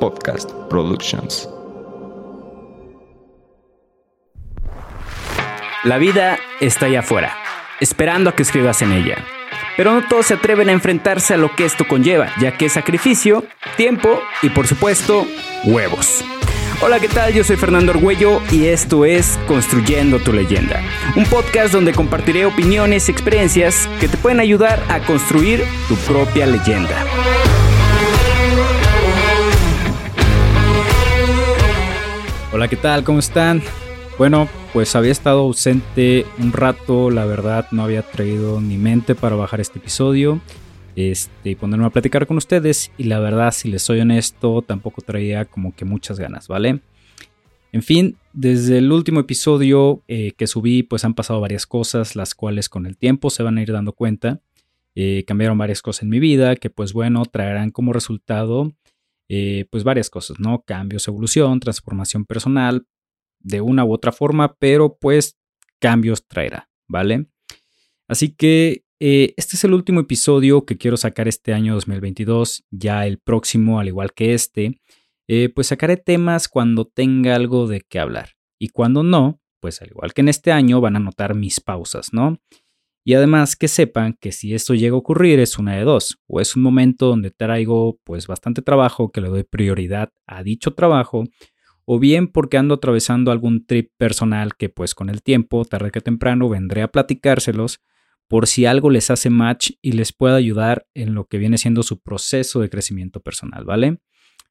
[0.00, 1.48] Podcast Productions.
[5.84, 7.36] La vida está allá afuera,
[7.80, 9.24] esperando a que escribas en ella.
[9.76, 12.72] Pero no todos se atreven a enfrentarse a lo que esto conlleva, ya que es
[12.72, 13.44] sacrificio,
[13.76, 15.26] tiempo y por supuesto,
[15.64, 16.24] huevos.
[16.80, 17.32] Hola, ¿qué tal?
[17.32, 20.82] Yo soy Fernando Argüello y esto es Construyendo tu leyenda,
[21.14, 26.46] un podcast donde compartiré opiniones y experiencias que te pueden ayudar a construir tu propia
[26.46, 27.04] leyenda.
[32.50, 33.04] Hola, ¿qué tal?
[33.04, 33.60] ¿Cómo están?
[34.16, 39.36] Bueno, pues había estado ausente un rato, la verdad no había traído ni mente para
[39.36, 40.40] bajar este episodio
[40.96, 42.90] este, y ponerme a platicar con ustedes.
[42.96, 46.80] Y la verdad, si les soy honesto, tampoco traía como que muchas ganas, ¿vale?
[47.70, 52.34] En fin, desde el último episodio eh, que subí, pues han pasado varias cosas, las
[52.34, 54.40] cuales con el tiempo se van a ir dando cuenta.
[54.94, 58.72] Eh, cambiaron varias cosas en mi vida que pues bueno, traerán como resultado
[59.28, 60.62] eh, pues varias cosas, ¿no?
[60.62, 62.86] Cambios, evolución, transformación personal,
[63.40, 65.38] de una u otra forma, pero pues
[65.78, 67.26] cambios traerá, ¿vale?
[68.08, 73.06] Así que eh, este es el último episodio que quiero sacar este año 2022, ya
[73.06, 74.80] el próximo, al igual que este,
[75.28, 78.30] eh, pues sacaré temas cuando tenga algo de qué hablar.
[78.58, 82.12] Y cuando no, pues al igual que en este año van a notar mis pausas,
[82.12, 82.38] ¿no?
[83.08, 86.42] Y además que sepan que si esto llega a ocurrir es una de dos, o
[86.42, 91.24] es un momento donde traigo pues bastante trabajo, que le doy prioridad a dicho trabajo,
[91.86, 96.02] o bien porque ando atravesando algún trip personal que pues con el tiempo, tarde que
[96.02, 97.80] temprano, vendré a platicárselos
[98.26, 101.82] por si algo les hace match y les pueda ayudar en lo que viene siendo
[101.82, 104.00] su proceso de crecimiento personal, ¿vale?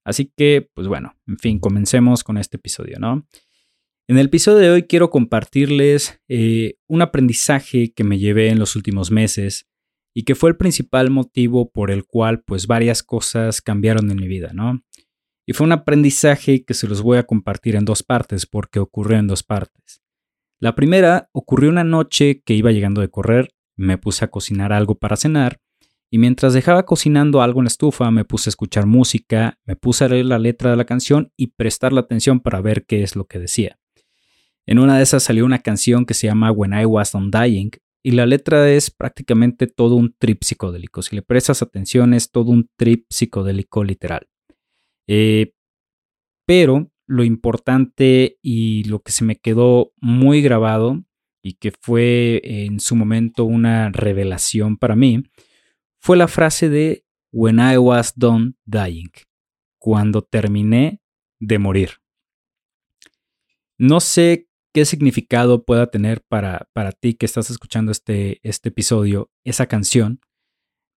[0.04, 3.28] Así que, pues bueno, en fin, comencemos con este episodio, ¿no?
[4.10, 8.78] En el episodio de hoy quiero compartirles eh, un aprendizaje que me llevé en los
[8.78, 9.68] últimos meses
[10.16, 14.30] y que fue el principal motivo por el cual pues varias cosas cambiaron en mi
[14.30, 14.82] vida, ¿no?
[15.46, 19.18] Y fue un aprendizaje que se los voy a compartir en dos partes porque ocurrió
[19.18, 20.02] en dos partes.
[20.62, 24.96] La primera ocurrió una noche que iba llegando de correr me puse a cocinar algo
[24.96, 25.60] para cenar
[26.10, 30.06] y mientras dejaba cocinando algo en la estufa me puse a escuchar música, me puse
[30.06, 33.18] a leer la letra de la canción y prestar la atención para ver qué es
[33.18, 33.78] lo que decía.
[34.68, 37.72] En una de esas salió una canción que se llama When I Was On Dying
[38.04, 41.02] y la letra es prácticamente todo un trip psicodélico.
[41.02, 44.28] Si le prestas atención es todo un trip psicodélico literal.
[45.08, 45.54] Eh,
[46.46, 51.02] pero lo importante y lo que se me quedó muy grabado
[51.42, 55.24] y que fue en su momento una revelación para mí,
[55.98, 59.12] fue la frase de When I was done dying,
[59.80, 61.02] cuando terminé
[61.40, 61.92] de morir.
[63.78, 64.47] No sé
[64.78, 70.22] qué significado pueda tener para, para ti que estás escuchando este, este episodio, esa canción,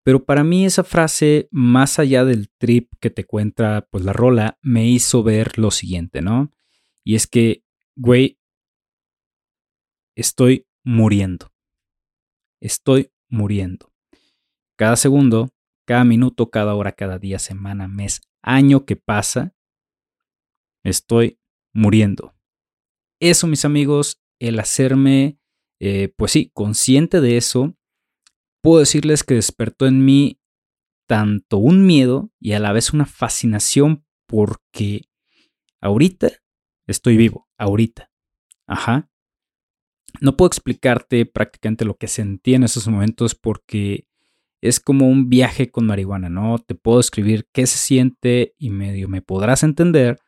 [0.02, 4.58] pero para mí esa frase, más allá del trip que te cuenta pues la rola,
[4.62, 6.52] me hizo ver lo siguiente, ¿no?
[7.04, 7.62] Y es que,
[7.94, 8.40] güey,
[10.16, 11.52] estoy muriendo.
[12.60, 13.92] Estoy muriendo.
[14.76, 15.50] Cada segundo,
[15.86, 19.54] cada minuto, cada hora, cada día, semana, mes, año que pasa,
[20.82, 21.38] estoy
[21.72, 22.34] muriendo.
[23.20, 25.38] Eso, mis amigos, el hacerme,
[25.80, 27.76] eh, pues sí, consciente de eso,
[28.62, 30.40] puedo decirles que despertó en mí
[31.08, 35.08] tanto un miedo y a la vez una fascinación porque
[35.80, 36.30] ahorita
[36.86, 38.10] estoy vivo, ahorita.
[38.66, 39.10] Ajá.
[40.20, 44.06] No puedo explicarte prácticamente lo que sentí en esos momentos porque
[44.60, 46.58] es como un viaje con marihuana, ¿no?
[46.58, 50.18] Te puedo escribir qué se siente y medio me podrás entender,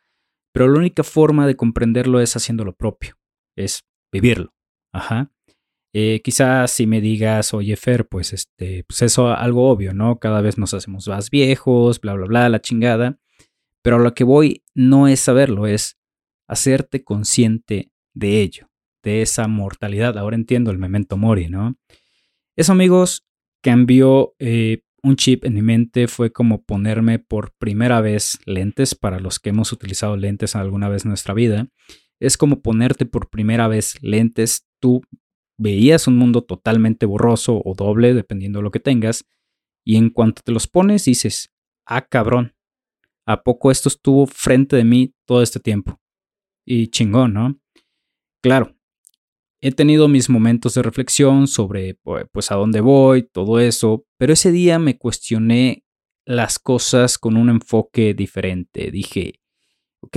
[0.52, 3.16] pero la única forma de comprenderlo es haciendo lo propio,
[3.56, 4.52] es vivirlo.
[4.92, 5.30] Ajá.
[5.92, 10.18] Eh, quizás si me digas, oye Fer, pues este, pues eso algo obvio, ¿no?
[10.18, 13.18] Cada vez nos hacemos más viejos, bla, bla, bla, la chingada.
[13.82, 15.98] Pero a lo que voy no es saberlo, es
[16.46, 18.70] hacerte consciente de ello
[19.02, 20.18] de esa mortalidad.
[20.18, 21.76] Ahora entiendo el memento mori, ¿no?
[22.56, 23.26] Eso, amigos,
[23.62, 26.08] cambió eh, un chip en mi mente.
[26.08, 31.04] Fue como ponerme por primera vez lentes para los que hemos utilizado lentes alguna vez
[31.04, 31.68] en nuestra vida.
[32.20, 34.66] Es como ponerte por primera vez lentes.
[34.80, 35.02] Tú
[35.58, 39.26] veías un mundo totalmente borroso o doble, dependiendo de lo que tengas.
[39.84, 41.52] Y en cuanto te los pones, dices,
[41.86, 42.54] ah, cabrón,
[43.26, 46.00] ¿a poco esto estuvo frente de mí todo este tiempo?
[46.66, 47.58] Y chingón, ¿no?
[48.42, 48.76] Claro,
[49.62, 51.98] He tenido mis momentos de reflexión sobre
[52.32, 55.84] pues a dónde voy, todo eso, pero ese día me cuestioné
[56.24, 58.90] las cosas con un enfoque diferente.
[58.90, 59.40] Dije,
[60.00, 60.16] ok,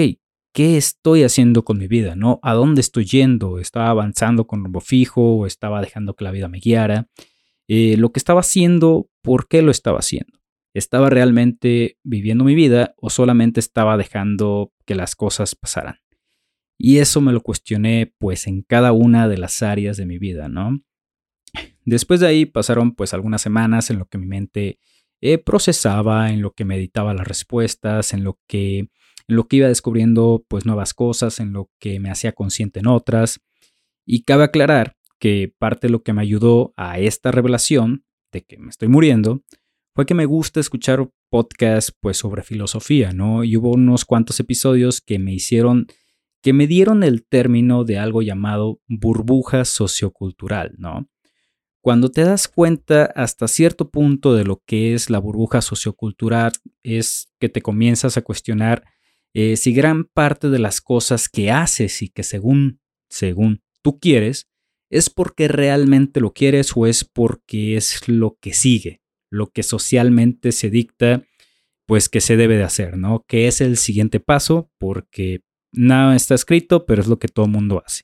[0.54, 2.16] ¿qué estoy haciendo con mi vida?
[2.16, 2.40] ¿No?
[2.42, 3.60] ¿A dónde estoy yendo?
[3.60, 7.10] ¿Estaba avanzando con rumbo fijo o estaba dejando que la vida me guiara?
[7.68, 10.40] Eh, lo que estaba haciendo, ¿por qué lo estaba haciendo?
[10.74, 16.03] ¿Estaba realmente viviendo mi vida o solamente estaba dejando que las cosas pasaran?
[16.78, 20.50] Y eso me lo cuestioné pues en cada una de las áreas de mi vida,
[20.50, 20.82] ¿no?
[21.86, 24.80] Después de ahí pasaron pues algunas semanas en lo que mi mente
[25.22, 28.90] eh, procesaba, en lo que meditaba las respuestas, en lo que, en
[29.28, 33.40] lo que iba descubriendo pues nuevas cosas, en lo que me hacía consciente en otras.
[34.06, 38.58] Y cabe aclarar que parte de lo que me ayudó a esta revelación de que
[38.58, 39.44] me estoy muriendo
[39.96, 43.44] fue que me gusta escuchar podcasts pues sobre filosofía, ¿no?
[43.44, 45.88] Y hubo unos cuantos episodios que me hicieron
[46.44, 51.10] que me dieron el término de algo llamado burbuja sociocultural, ¿no?
[51.82, 56.52] Cuando te das cuenta hasta cierto punto de lo que es la burbuja sociocultural,
[56.84, 58.84] es que te comienzas a cuestionar
[59.34, 64.50] eh, si gran parte de las cosas que haces y que según, según tú quieres,
[64.90, 69.02] es porque realmente lo quieres o es porque es lo que sigue,
[69.32, 71.24] lo que socialmente se dicta,
[71.86, 73.26] pues que se debe de hacer, ¿no?
[73.28, 75.42] Que es el siguiente paso, porque
[75.74, 78.04] Nada está escrito, pero es lo que todo el mundo hace.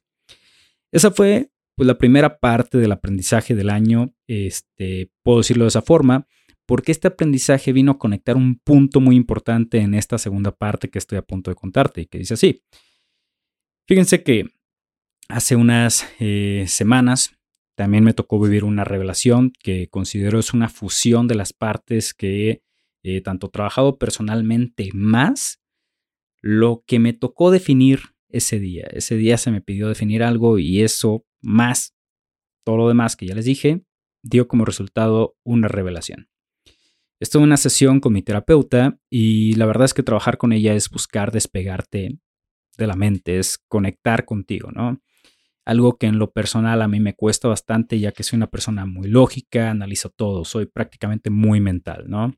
[0.91, 5.83] Esa fue pues, la primera parte del aprendizaje del año, este, puedo decirlo de esa
[5.83, 6.27] forma,
[6.65, 10.99] porque este aprendizaje vino a conectar un punto muy importante en esta segunda parte que
[10.99, 12.63] estoy a punto de contarte y que dice así.
[13.87, 14.49] Fíjense que
[15.29, 17.35] hace unas eh, semanas
[17.75, 22.49] también me tocó vivir una revelación que considero es una fusión de las partes que
[22.49, 22.63] he
[23.03, 25.61] eh, tanto trabajado personalmente más
[26.41, 27.99] lo que me tocó definir
[28.29, 28.87] ese día.
[28.91, 31.95] Ese día se me pidió definir algo y eso más
[32.63, 33.83] todo lo demás que ya les dije
[34.21, 36.29] dio como resultado una revelación.
[37.19, 40.73] Estuve en una sesión con mi terapeuta y la verdad es que trabajar con ella
[40.73, 42.19] es buscar despegarte
[42.77, 45.01] de la mente, es conectar contigo, ¿no?
[45.65, 48.85] Algo que en lo personal a mí me cuesta bastante ya que soy una persona
[48.85, 52.33] muy lógica, analizo todo, soy prácticamente muy mental, ¿no?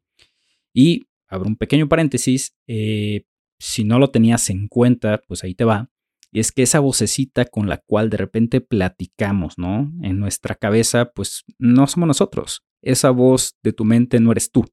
[0.74, 3.26] Y abro un pequeño paréntesis, eh,
[3.62, 5.92] si no lo tenías en cuenta, pues ahí te va.
[6.32, 9.92] Y es que esa vocecita con la cual de repente platicamos, ¿no?
[10.02, 12.64] En nuestra cabeza, pues no somos nosotros.
[12.82, 14.66] Esa voz de tu mente no eres tú.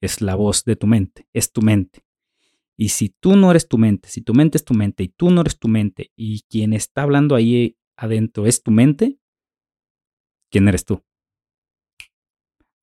[0.00, 2.04] Es la voz de tu mente, es tu mente.
[2.78, 5.30] Y si tú no eres tu mente, si tu mente es tu mente y tú
[5.30, 9.18] no eres tu mente y quien está hablando ahí adentro es tu mente,
[10.50, 11.02] ¿quién eres tú?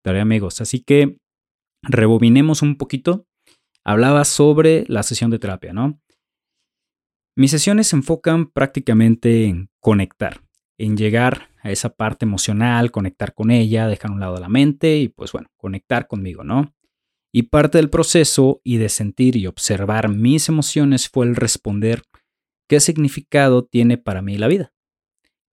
[0.03, 0.59] Tarea amigos.
[0.59, 1.17] Así que
[1.81, 3.25] rebobinemos un poquito
[3.85, 6.01] hablaba sobre la sesión de terapia, ¿no?
[7.37, 10.41] Mis sesiones se enfocan prácticamente en conectar,
[10.77, 14.97] en llegar a esa parte emocional, conectar con ella, dejar a un lado la mente
[14.97, 16.73] y pues bueno, conectar conmigo, ¿no?
[17.31, 22.03] Y parte del proceso y de sentir y observar mis emociones fue el responder
[22.67, 24.71] qué significado tiene para mí la vida.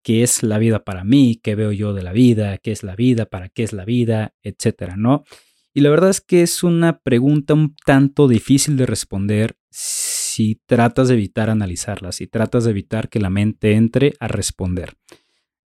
[0.04, 1.40] ¿Qué es la vida para mí?
[1.42, 2.58] ¿Qué veo yo de la vida?
[2.58, 3.26] ¿Qué es la vida?
[3.26, 4.34] ¿Para qué es la vida?
[4.42, 5.24] Etcétera, ¿no?
[5.74, 11.08] Y la verdad es que es una pregunta un tanto difícil de responder si tratas
[11.08, 14.94] de evitar analizarla, si tratas de evitar que la mente entre a responder.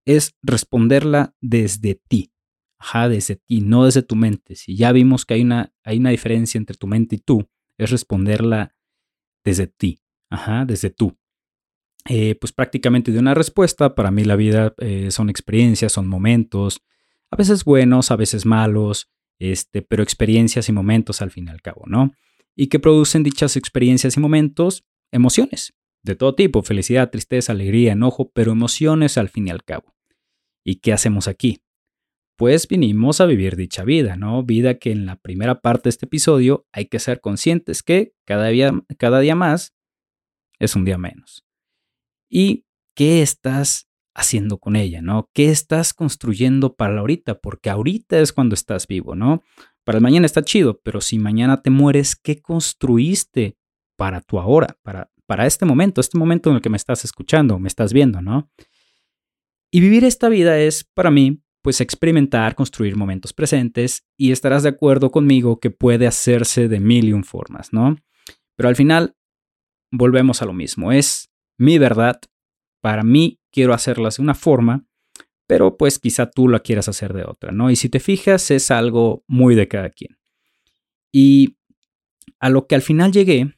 [0.05, 2.33] Es responderla desde ti.
[2.79, 4.55] Ajá, desde ti, no desde tu mente.
[4.55, 7.49] Si ya vimos que hay una, hay una diferencia entre tu mente y tú,
[7.79, 8.77] es responderla
[9.45, 10.03] desde ti.
[10.31, 11.17] Ajá, desde tú.
[12.09, 16.83] Eh, pues prácticamente de una respuesta, para mí la vida eh, son experiencias, son momentos,
[17.31, 21.63] a veces buenos, a veces malos, este, pero experiencias y momentos al fin y al
[21.63, 22.13] cabo, ¿no?
[22.55, 28.31] Y que producen dichas experiencias y momentos emociones de todo tipo, felicidad, tristeza, alegría, enojo,
[28.33, 29.95] pero emociones al fin y al cabo.
[30.65, 31.61] ¿Y qué hacemos aquí?
[32.37, 34.43] Pues vinimos a vivir dicha vida, ¿no?
[34.45, 38.49] Vida que en la primera parte de este episodio hay que ser conscientes que cada
[38.49, 39.75] día, cada día más
[40.59, 41.45] es un día menos.
[42.29, 43.86] ¿Y qué estás
[44.17, 45.29] haciendo con ella, ¿no?
[45.35, 47.39] ¿Qué estás construyendo para ahorita?
[47.39, 49.43] Porque ahorita es cuando estás vivo, ¿no?
[49.85, 53.59] Para el mañana está chido, pero si mañana te mueres, ¿qué construiste
[53.97, 57.59] para tu ahora, para, para este momento, este momento en el que me estás escuchando,
[57.59, 58.51] me estás viendo, ¿no?
[59.71, 64.71] Y vivir esta vida es, para mí, pues experimentar, construir momentos presentes y estarás de
[64.71, 67.97] acuerdo conmigo que puede hacerse de mil y un formas, ¿no?
[68.57, 69.15] Pero al final,
[69.93, 72.19] volvemos a lo mismo, es mi verdad,
[72.81, 74.87] para mí quiero hacerlas de una forma,
[75.47, 77.71] pero pues quizá tú la quieras hacer de otra, ¿no?
[77.71, 80.19] Y si te fijas, es algo muy de cada quien.
[81.13, 81.57] Y
[82.41, 83.55] a lo que al final llegué,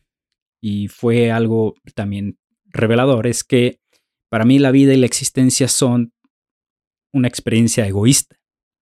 [0.60, 3.80] y fue algo también revelador, es que
[4.28, 6.12] para mí la vida y la existencia son
[7.12, 8.36] una experiencia egoísta.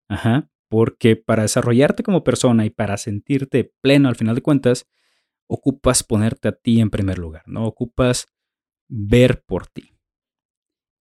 [0.08, 0.50] Ajá.
[0.68, 4.86] Porque para desarrollarte como persona y para sentirte pleno al final de cuentas,
[5.46, 7.66] ocupas ponerte a ti en primer lugar, ¿no?
[7.66, 8.26] Ocupas
[8.88, 9.95] ver por ti.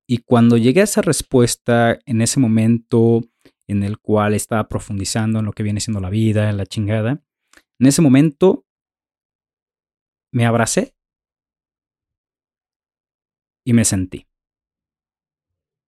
[0.07, 3.21] Y cuando llegué a esa respuesta, en ese momento
[3.67, 7.23] en el cual estaba profundizando en lo que viene siendo la vida, en la chingada,
[7.79, 8.65] En ese momento
[10.31, 10.95] me abracé
[13.65, 14.27] y me sentí.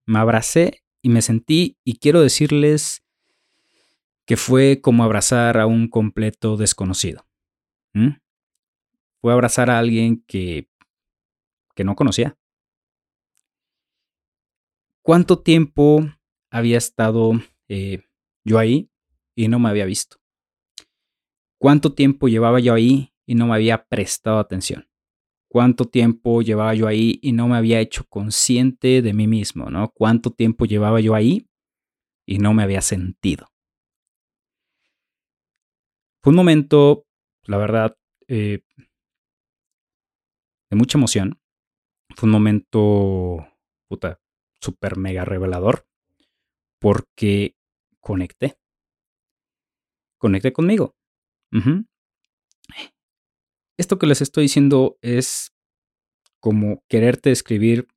[0.07, 3.03] Me abracé y me sentí y quiero decirles
[4.25, 7.25] que fue como abrazar a un completo desconocido.
[9.21, 10.69] Fue abrazar a alguien que,
[11.75, 12.37] que no conocía.
[15.07, 16.01] ¿Cuánto tiempo
[16.51, 17.31] había estado
[17.69, 18.03] eh,
[18.43, 18.91] yo ahí
[19.37, 20.17] y no me había visto?
[21.57, 24.89] ¿Cuánto tiempo llevaba yo ahí y no me había prestado atención?
[25.49, 29.69] ¿Cuánto tiempo llevaba yo ahí y no me había hecho consciente de mí mismo?
[29.69, 29.91] ¿no?
[29.91, 31.47] ¿Cuánto tiempo llevaba yo ahí
[32.25, 33.47] y no me había sentido?
[36.21, 37.05] Fue un momento,
[37.45, 37.97] la verdad,
[38.27, 38.59] eh,
[40.69, 41.39] de mucha emoción.
[42.13, 43.47] Fue un momento,
[43.87, 44.19] puta,
[44.61, 45.87] súper mega revelador.
[46.79, 47.55] Porque
[47.99, 48.57] conecté.
[50.17, 50.95] Conecté conmigo.
[53.77, 55.53] Esto que les estoy diciendo es
[56.39, 57.87] como quererte escribir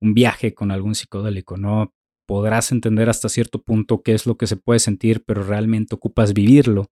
[0.00, 1.94] un viaje con algún psicodélico, ¿no?
[2.26, 6.34] Podrás entender hasta cierto punto qué es lo que se puede sentir, pero realmente ocupas
[6.34, 6.90] vivirlo,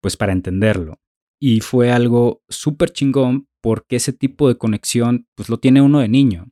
[0.00, 1.00] pues para entenderlo.
[1.40, 6.08] Y fue algo súper chingón porque ese tipo de conexión, pues lo tiene uno de
[6.08, 6.50] niño.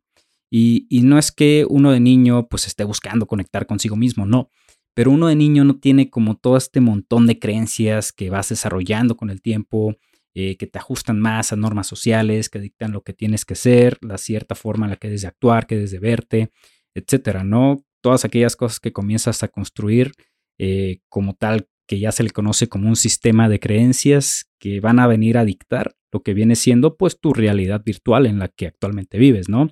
[0.54, 4.50] Y, no es que uno de niño pues esté buscando conectar consigo mismo, no.
[4.92, 9.16] Pero uno de niño no tiene como todo este montón de creencias que vas desarrollando
[9.16, 9.96] con el tiempo,
[10.34, 13.96] eh, que te ajustan más a normas sociales, que dictan lo que tienes que ser,
[14.02, 16.50] la cierta forma en la que debes de actuar, que debes de verte,
[16.94, 17.82] etcétera, ¿no?
[18.02, 20.12] Todas aquellas cosas que comienzas a construir
[20.58, 24.98] eh, como tal que ya se le conoce como un sistema de creencias que van
[24.98, 28.66] a venir a dictar lo que viene siendo pues tu realidad virtual en la que
[28.66, 29.70] actualmente vives, ¿no?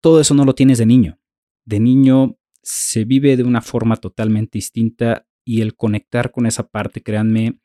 [0.00, 1.18] Todo eso no lo tienes de niño.
[1.64, 7.02] De niño se vive de una forma totalmente distinta y el conectar con esa parte,
[7.02, 7.60] créanme,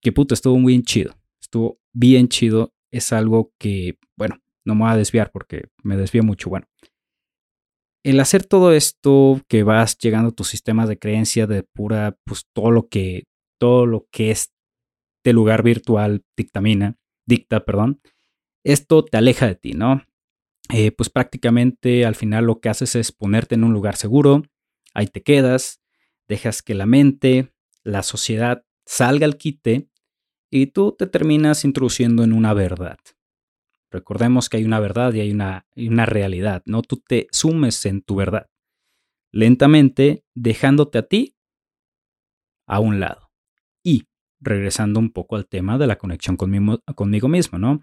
[0.00, 1.14] que puto, estuvo muy chido.
[1.40, 2.74] Estuvo bien chido.
[2.90, 6.50] Es algo que, bueno, no me voy a desviar porque me desvío mucho.
[6.50, 6.66] Bueno,
[8.04, 12.46] el hacer todo esto que vas llegando a tu sistema de creencia de pura, pues
[12.52, 13.24] todo lo que,
[13.58, 14.52] todo lo que este
[15.32, 16.96] lugar virtual dictamina,
[17.26, 18.00] dicta, perdón,
[18.64, 20.02] esto te aleja de ti, ¿no?
[20.70, 24.42] Eh, pues prácticamente al final lo que haces es ponerte en un lugar seguro,
[24.92, 25.80] ahí te quedas,
[26.28, 29.88] dejas que la mente, la sociedad salga al quite
[30.50, 32.98] y tú te terminas introduciendo en una verdad.
[33.90, 36.82] Recordemos que hay una verdad y hay una, una realidad, ¿no?
[36.82, 38.50] Tú te sumes en tu verdad,
[39.32, 41.36] lentamente dejándote a ti
[42.66, 43.30] a un lado.
[43.82, 44.04] Y
[44.40, 47.82] regresando un poco al tema de la conexión conmigo, conmigo mismo, ¿no?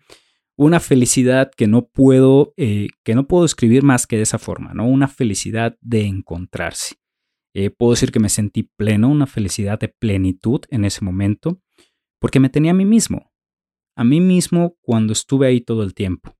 [0.57, 4.73] Una felicidad que no puedo, eh, que no puedo escribir más que de esa forma,
[4.73, 4.87] ¿no?
[4.87, 6.95] Una felicidad de encontrarse.
[7.53, 11.61] Eh, puedo decir que me sentí pleno, una felicidad de plenitud en ese momento,
[12.19, 13.31] porque me tenía a mí mismo,
[13.95, 16.35] a mí mismo cuando estuve ahí todo el tiempo.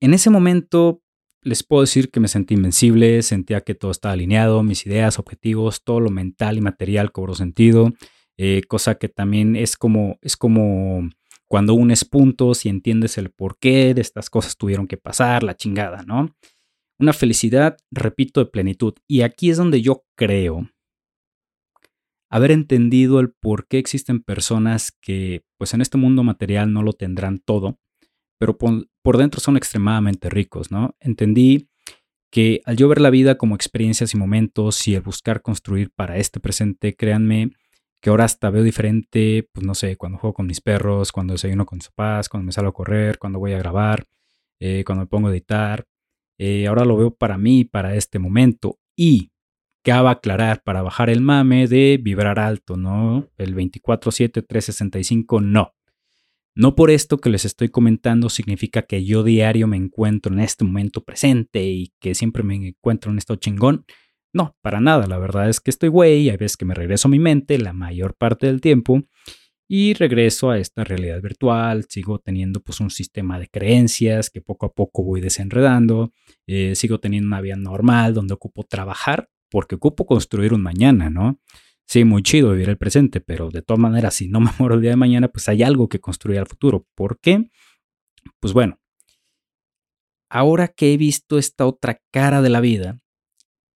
[0.00, 1.02] En ese momento
[1.42, 5.84] les puedo decir que me sentí invencible, sentía que todo estaba alineado, mis ideas, objetivos,
[5.84, 7.92] todo lo mental y material cobró sentido,
[8.36, 11.10] eh, cosa que también es como, es como
[11.50, 16.04] cuando unes puntos y entiendes el porqué de estas cosas tuvieron que pasar, la chingada,
[16.04, 16.36] ¿no?
[16.96, 18.94] Una felicidad, repito, de plenitud.
[19.08, 20.70] Y aquí es donde yo creo
[22.30, 26.92] haber entendido el por qué existen personas que, pues en este mundo material no lo
[26.92, 27.80] tendrán todo,
[28.38, 30.94] pero por, dentro son extremadamente ricos, ¿no?
[31.00, 31.68] Entendí
[32.30, 36.16] que al yo ver la vida como experiencias y momentos y el buscar construir para
[36.16, 37.50] este presente, créanme
[38.00, 41.66] que ahora hasta veo diferente, pues no sé, cuando juego con mis perros, cuando desayuno
[41.66, 44.06] con mis papás, cuando me salgo a correr, cuando voy a grabar,
[44.58, 45.86] eh, cuando me pongo a editar,
[46.38, 48.78] eh, ahora lo veo para mí, para este momento.
[48.96, 49.32] Y
[49.82, 53.28] cabe aclarar para bajar el mame de vibrar alto, ¿no?
[53.36, 55.74] El 24-7-365, no.
[56.54, 60.64] No por esto que les estoy comentando significa que yo diario me encuentro en este
[60.64, 63.84] momento presente y que siempre me encuentro en esto chingón.
[64.32, 65.06] No, para nada.
[65.06, 67.72] La verdad es que estoy güey, hay veces que me regreso a mi mente la
[67.72, 69.02] mayor parte del tiempo
[69.68, 74.66] y regreso a esta realidad virtual, sigo teniendo pues un sistema de creencias que poco
[74.66, 76.12] a poco voy desenredando,
[76.48, 81.40] eh, sigo teniendo una vida normal donde ocupo trabajar porque ocupo construir un mañana, ¿no?
[81.86, 84.80] Sí, muy chido vivir el presente, pero de todas maneras, si no me muero el
[84.80, 86.86] día de mañana, pues hay algo que construir al futuro.
[86.94, 87.48] ¿Por qué?
[88.40, 88.80] Pues bueno,
[90.28, 92.98] ahora que he visto esta otra cara de la vida,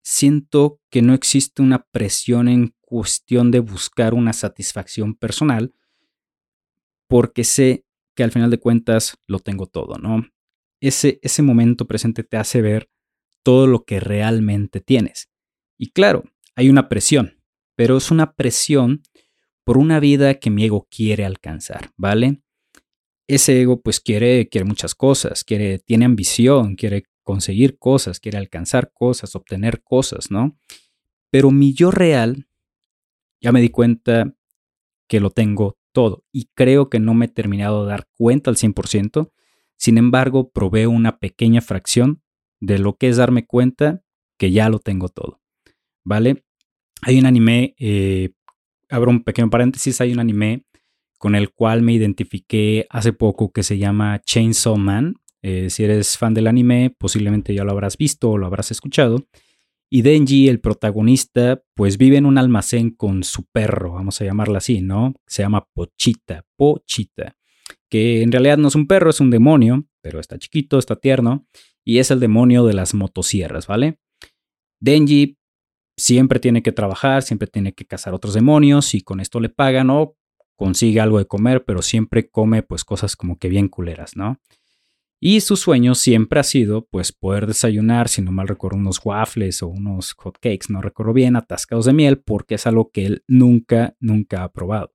[0.03, 5.75] siento que no existe una presión en cuestión de buscar una satisfacción personal,
[7.09, 10.27] porque sé que al final de cuentas lo tengo todo, ¿no?
[10.81, 12.91] Ese, ese momento presente te hace ver
[13.43, 15.31] todo lo que realmente tienes.
[15.79, 17.41] Y claro, hay una presión,
[17.77, 19.03] pero es una presión
[19.65, 22.43] por una vida que mi ego quiere alcanzar, ¿vale?
[23.29, 28.93] Ese ego pues quiere, quiere muchas cosas, quiere, tiene ambición, quiere conseguir cosas, quiere alcanzar
[28.93, 30.57] cosas, obtener cosas, ¿no?
[31.31, 32.49] Pero mi yo real,
[33.41, 34.35] ya me di cuenta
[35.09, 38.57] que lo tengo todo y creo que no me he terminado de dar cuenta al
[38.57, 39.31] 100%,
[39.77, 42.23] sin embargo, proveo una pequeña fracción
[42.61, 44.05] de lo que es darme cuenta
[44.39, 45.41] que ya lo tengo todo,
[46.05, 46.45] ¿vale?
[47.03, 48.31] Hay un anime, eh,
[48.89, 50.65] abro un pequeño paréntesis, hay un anime
[51.19, 55.15] con el cual me identifiqué hace poco que se llama Chainsaw Man.
[55.43, 59.27] Eh, si eres fan del anime, posiblemente ya lo habrás visto o lo habrás escuchado.
[59.91, 64.59] Y Denji, el protagonista, pues vive en un almacén con su perro, vamos a llamarla
[64.59, 65.15] así, ¿no?
[65.27, 67.37] Se llama Pochita, Pochita,
[67.91, 71.47] que en realidad no es un perro, es un demonio, pero está chiquito, está tierno,
[71.85, 73.99] y es el demonio de las motosierras, ¿vale?
[74.81, 75.37] Denji
[75.99, 79.91] siempre tiene que trabajar, siempre tiene que cazar otros demonios y con esto le pagan
[79.91, 80.17] o
[80.57, 84.41] consigue algo de comer, pero siempre come pues cosas como que bien culeras, ¿no?
[85.25, 89.63] Y su sueño siempre ha sido pues poder desayunar, si no mal recuerdo, unos waffles
[89.63, 93.25] o unos hot cakes, no recuerdo bien, atascados de miel, porque es algo que él
[93.29, 94.93] nunca, nunca ha probado.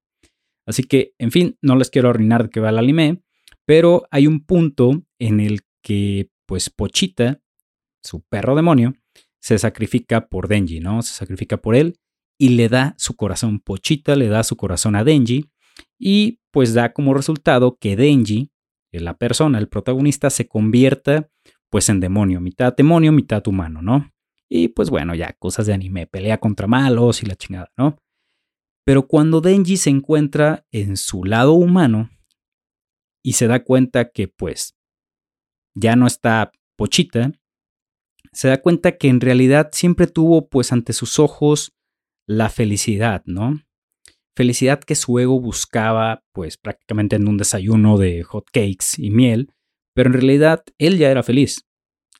[0.65, 3.24] Así que, en fin, no les quiero arruinar de que va el anime,
[3.63, 7.41] pero hay un punto en el que pues Pochita,
[8.03, 8.96] su perro demonio,
[9.39, 11.03] se sacrifica por Denji, ¿no?
[11.03, 12.01] Se sacrifica por él
[12.38, 13.62] y le da su corazón.
[13.62, 15.46] Pochita le da su corazón a Denji
[15.98, 18.51] y pues da como resultado que Denji
[18.91, 21.29] la persona, el protagonista, se convierta
[21.70, 24.12] pues en demonio, mitad demonio, mitad humano, ¿no?
[24.50, 27.98] Y pues bueno, ya cosas de anime, pelea contra malos y la chingada, ¿no?
[28.86, 32.10] Pero cuando Denji se encuentra en su lado humano
[33.22, 34.77] y se da cuenta que pues
[35.75, 37.34] ya no está pochita,
[38.32, 41.74] se da cuenta que en realidad siempre tuvo pues ante sus ojos
[42.25, 43.60] la felicidad, ¿no?
[44.38, 49.52] Felicidad que su ego buscaba, pues prácticamente en un desayuno de hot cakes y miel,
[49.95, 51.65] pero en realidad él ya era feliz.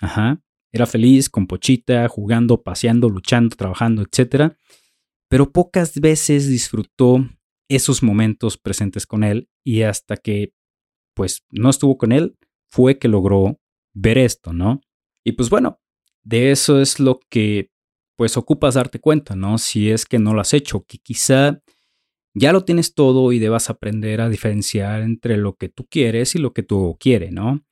[0.02, 4.56] Ajá, era feliz con Pochita, jugando, paseando, luchando, trabajando, etc.
[5.30, 7.24] Pero pocas veces disfrutó
[7.70, 10.54] esos momentos presentes con él y hasta que
[11.14, 12.36] pues no estuvo con él
[12.68, 13.60] fue que logró
[13.94, 14.82] ver esto, ¿no?
[15.24, 15.80] Y pues bueno,
[16.24, 17.70] de eso es lo que
[18.16, 19.60] pues ocupas darte cuenta, ¿no?
[19.60, 21.62] Si es que no lo has hecho, que quizá
[22.34, 26.40] ya lo tienes todo y debas aprender a diferenciar entre lo que tú quieres y
[26.40, 27.66] lo que tú quieres, ¿no?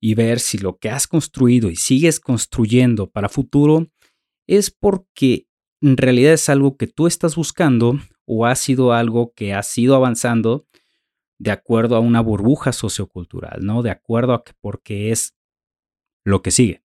[0.00, 3.86] Y ver si lo que has construido y sigues construyendo para futuro
[4.46, 5.46] es porque
[5.80, 9.94] en realidad es algo que tú estás buscando o ha sido algo que has ido
[9.94, 10.66] avanzando
[11.38, 13.82] de acuerdo a una burbuja sociocultural, ¿no?
[13.82, 15.34] De acuerdo a que porque es
[16.24, 16.82] lo que sigue.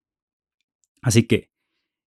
[1.01, 1.51] Así que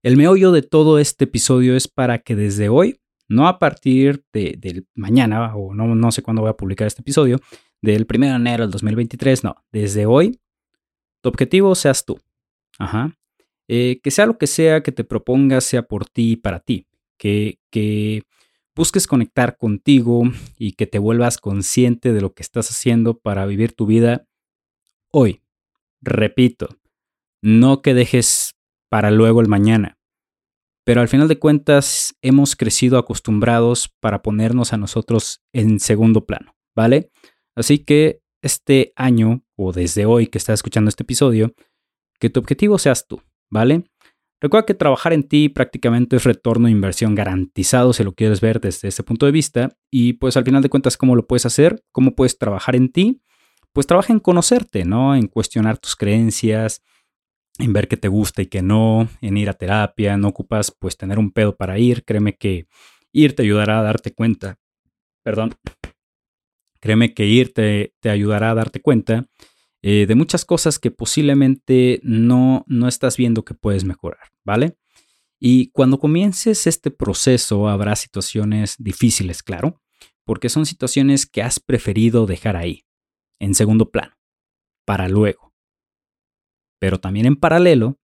[0.01, 4.86] el meollo de todo este episodio es para que desde hoy no a partir de,
[4.96, 7.40] mañana, o no, no sé cuándo voy a publicar este episodio,
[7.82, 10.40] del 1 de enero del 2023, no, desde hoy,
[11.22, 12.20] tu objetivo seas tú.
[12.80, 13.18] Ajá.
[13.68, 16.88] Eh, que sea lo que sea que te propongas, sea por ti y para ti.
[17.18, 18.24] Que, que
[18.76, 20.24] busques conectar contigo
[20.58, 24.28] y que te vuelvas consciente de lo que estás haciendo para vivir tu vida
[25.12, 25.42] hoy.
[26.00, 26.70] Repito,
[27.42, 28.56] no que dejes
[28.90, 29.96] para luego el mañana.
[30.88, 36.56] Pero al final de cuentas hemos crecido acostumbrados para ponernos a nosotros en segundo plano,
[36.78, 37.12] ¿vale?
[37.58, 41.54] Así que este año o desde hoy que estás escuchando este episodio,
[42.21, 43.21] que tu objetivo seas tú,
[43.52, 43.84] ¿vale?
[44.39, 48.62] Recuerda que trabajar en ti prácticamente es retorno de inversión garantizado si lo quieres ver
[48.62, 49.78] desde ese punto de vista.
[49.91, 51.84] Y pues al final de cuentas, ¿cómo lo puedes hacer?
[51.91, 53.21] ¿Cómo puedes trabajar en ti?
[53.73, 55.17] Pues trabaja en conocerte, ¿no?
[55.17, 56.82] En cuestionar tus creencias,
[57.60, 60.98] en ver qué te gusta y qué no, en ir a terapia, no ocupas pues
[60.98, 62.67] tener un pedo para ir, créeme que
[63.12, 64.60] ir te ayudará a darte cuenta,
[65.24, 65.56] perdón,
[66.80, 69.28] créeme que ir te, ayudará a darte cuenta
[69.82, 74.78] eh, de muchas cosas que posiblemente no, no estás viendo que puedes mejorar, ¿vale?
[75.39, 79.82] Y cuando comiences este proceso habrá situaciones difíciles, claro,
[80.26, 82.86] porque son situaciones que has preferido dejar ahí,
[83.39, 84.15] en segundo plano,
[84.84, 85.46] para luego
[86.80, 88.00] pero también en paralelo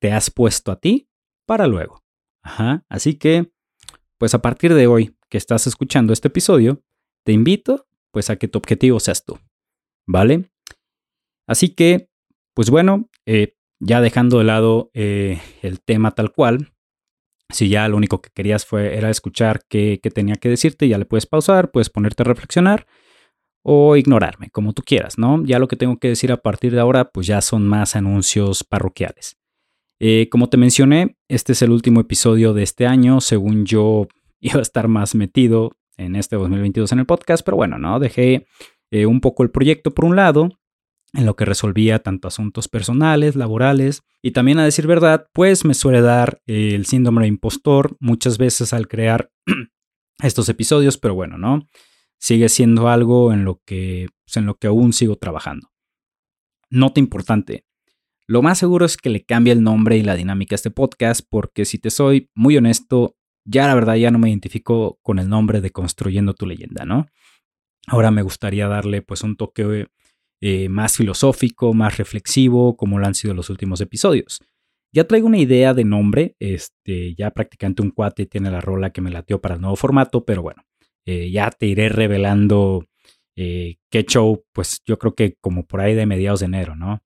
[0.00, 1.08] te has puesto a ti
[1.46, 2.02] para luego.
[2.42, 2.84] Ajá.
[2.88, 3.52] Así que,
[4.18, 6.82] pues a partir de hoy que estás escuchando este episodio,
[7.24, 9.38] te invito pues a que tu objetivo seas tú.
[10.06, 10.50] ¿Vale?
[11.46, 12.10] Así que,
[12.54, 16.72] pues bueno, eh, ya dejando de lado eh, el tema tal cual,
[17.50, 20.98] si ya lo único que querías fue, era escuchar qué, qué tenía que decirte, ya
[20.98, 22.86] le puedes pausar, puedes ponerte a reflexionar
[23.66, 25.42] o ignorarme, como tú quieras, ¿no?
[25.44, 28.62] Ya lo que tengo que decir a partir de ahora, pues ya son más anuncios
[28.62, 29.38] parroquiales.
[29.98, 34.06] Eh, como te mencioné, este es el último episodio de este año, según yo,
[34.40, 38.46] iba a estar más metido en este 2022 en el podcast, pero bueno, no, dejé
[38.90, 40.50] eh, un poco el proyecto por un lado,
[41.14, 45.72] en lo que resolvía tanto asuntos personales, laborales, y también a decir verdad, pues me
[45.72, 49.30] suele dar el síndrome de impostor muchas veces al crear
[50.22, 51.66] estos episodios, pero bueno, ¿no?
[52.24, 55.70] Sigue siendo algo en lo que, pues, en lo que aún sigo trabajando.
[56.70, 57.66] Nota importante.
[58.26, 61.20] Lo más seguro es que le cambie el nombre y la dinámica a este podcast,
[61.28, 65.28] porque si te soy muy honesto, ya la verdad ya no me identifico con el
[65.28, 67.08] nombre de Construyendo tu leyenda, ¿no?
[67.88, 69.88] Ahora me gustaría darle pues un toque
[70.40, 74.40] eh, más filosófico, más reflexivo, como lo han sido los últimos episodios.
[74.94, 79.02] Ya traigo una idea de nombre, este, ya prácticamente un cuate tiene la rola que
[79.02, 80.62] me lateó para el nuevo formato, pero bueno,
[81.06, 82.86] eh, ya te iré revelando
[83.36, 87.02] eh, qué show, pues yo creo que como por ahí de mediados de enero, ¿no?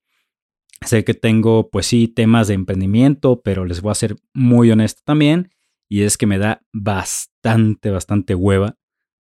[0.87, 5.03] Sé que tengo, pues sí, temas de emprendimiento, pero les voy a ser muy honesto
[5.05, 5.51] también,
[5.89, 8.77] y es que me da bastante, bastante hueva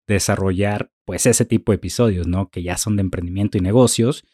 [0.06, 2.50] desarrollar pues ese tipo de episodios, ¿no?
[2.50, 4.24] Que ya son de emprendimiento y negocios.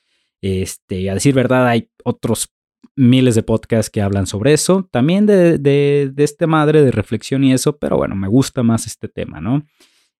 [0.42, 2.52] Este, a decir verdad, hay otros
[2.96, 7.44] miles de podcasts que hablan sobre eso, también de, de, de este madre de reflexión
[7.44, 9.64] y eso, pero bueno, me gusta más este tema, ¿no?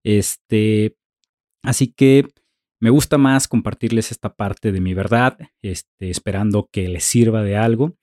[0.04, 0.96] Este,
[1.62, 2.28] así que
[2.80, 7.56] me gusta más compartirles esta parte de mi verdad, este, esperando que les sirva de
[7.56, 7.96] algo.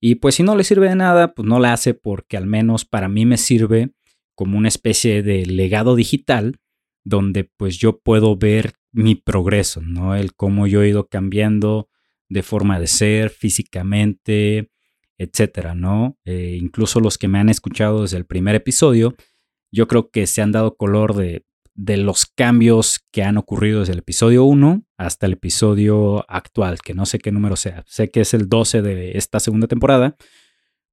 [0.00, 2.84] Y pues si no les sirve de nada, pues no la hace porque al menos
[2.84, 3.92] para mí me sirve
[4.34, 6.60] como una especie de legado digital
[7.04, 10.14] donde pues yo puedo ver mi progreso, ¿no?
[10.14, 11.88] El cómo yo he ido cambiando
[12.28, 14.70] de forma de ser físicamente,
[15.16, 16.18] etcétera, ¿no?
[16.24, 19.14] Eh, incluso los que me han escuchado desde el primer episodio,
[19.76, 23.92] yo creo que se han dado color de, de los cambios que han ocurrido desde
[23.92, 27.84] el episodio 1 hasta el episodio actual, que no sé qué número sea.
[27.86, 30.16] Sé que es el 12 de esta segunda temporada,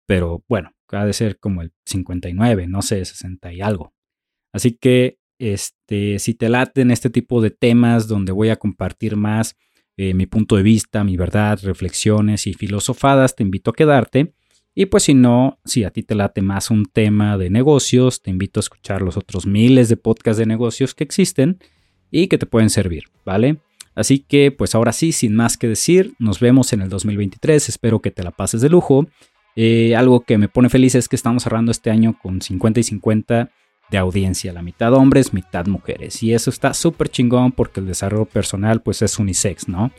[0.06, 3.94] pero bueno, ha de ser como el 59, no sé, 60 y algo.
[4.52, 9.56] Así que este, si te laten este tipo de temas donde voy a compartir más
[9.98, 14.34] eh, mi punto de vista, mi verdad, reflexiones y filosofadas, te invito a quedarte.
[14.76, 18.32] Y pues si no, si a ti te late más un tema de negocios, te
[18.32, 21.60] invito a escuchar los otros miles de podcasts de negocios que existen
[22.10, 23.58] y que te pueden servir, ¿vale?
[23.96, 28.02] Así que pues ahora sí, sin más que decir, nos vemos en el 2023, espero
[28.02, 29.08] que te la pases de lujo.
[29.56, 32.84] Eh, algo que me pone feliz es que estamos cerrando este año con 50 y
[32.84, 33.52] 50
[33.92, 36.24] de audiencia, la mitad hombres, mitad mujeres.
[36.24, 39.92] Y eso está súper chingón porque el desarrollo personal pues es unisex, ¿no?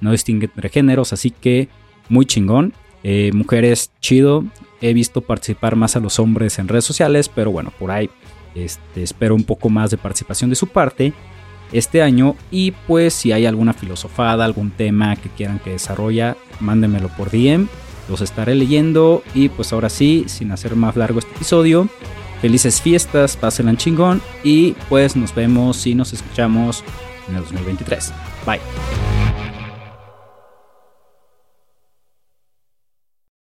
[0.00, 1.68] No distingue entre géneros, así que
[2.08, 2.72] muy chingón.
[3.02, 4.44] Eh, mujeres, chido.
[4.80, 8.10] He visto participar más a los hombres en redes sociales, pero bueno, por ahí
[8.54, 11.12] este, espero un poco más de participación de su parte
[11.72, 12.36] este año.
[12.50, 17.68] Y pues si hay alguna filosofada, algún tema que quieran que desarrolle, mándenmelo por DM.
[18.08, 19.22] Los estaré leyendo.
[19.34, 21.88] Y pues ahora sí, sin hacer más largo este episodio,
[22.42, 26.82] Felices fiestas, pásenla chingón y pues nos vemos y nos escuchamos
[27.28, 28.12] en el 2023.
[28.44, 29.31] Bye.